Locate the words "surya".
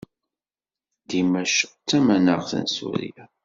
2.75-3.23